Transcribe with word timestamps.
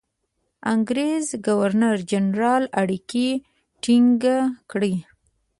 انګرېز 0.73 1.25
ګورنرجنرال 1.47 2.63
اړیکې 2.81 3.27
ټینګ 3.83 4.21
کړي. 4.71 4.93